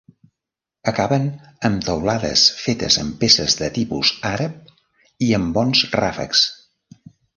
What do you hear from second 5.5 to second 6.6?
bons ràfecs.